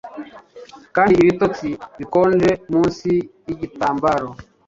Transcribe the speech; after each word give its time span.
kandi 0.95 1.13
ibitotsi 1.23 1.69
bikonje 1.99 2.51
munsi 2.71 3.09
yigitambaro 3.45 4.29